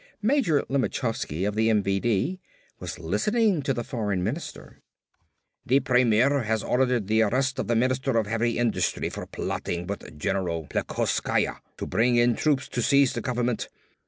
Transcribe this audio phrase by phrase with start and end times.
[0.23, 2.39] Major Lemachovsky of the MVD
[2.79, 4.81] was listening to the Foreign Minister.
[5.63, 10.17] "The Premier has ordered the arrest of the Minister of Heavy Industry for plotting with
[10.17, 13.67] General Plekoskaya to bring in troops to seize the government.